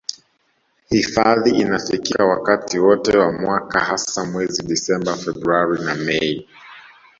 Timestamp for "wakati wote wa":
2.25-3.31